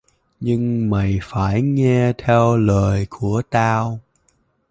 Nhưng 0.39 0.89
mày 0.89 1.19
phải 1.23 1.61
nghe 1.61 2.13
theo 2.13 2.57
lời 2.57 3.07
của 3.09 3.41
tao 3.49 3.99